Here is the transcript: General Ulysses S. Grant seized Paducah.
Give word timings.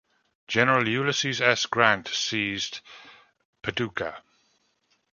General 0.47 0.87
Ulysses 0.87 1.39
S. 1.41 1.67
Grant 1.67 2.07
seized 2.07 2.79
Paducah. 3.61 4.23